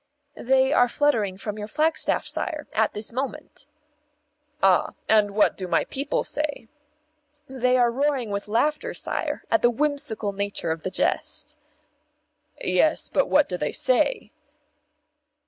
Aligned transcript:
"They 0.41 0.73
are 0.73 0.87
fluttering 0.89 1.37
from 1.37 1.59
your 1.59 1.67
flagstaff, 1.67 2.25
sire, 2.25 2.65
at 2.73 2.93
this 2.95 3.11
moment." 3.11 3.67
"Ah! 4.63 4.95
And 5.07 5.35
what 5.35 5.55
do 5.55 5.67
my 5.67 5.83
people 5.85 6.23
say?" 6.23 6.67
"They 7.47 7.77
are 7.77 7.91
roaring 7.91 8.31
with 8.31 8.47
laughter, 8.47 8.95
sire, 8.95 9.43
at 9.51 9.61
the 9.61 9.69
whimsical 9.69 10.33
nature 10.33 10.71
of 10.71 10.81
the 10.81 10.89
jest." 10.89 11.55
"Yes, 12.63 13.09
but 13.09 13.29
what 13.29 13.47
do 13.47 13.57
they 13.57 13.73
say?" 13.73 14.31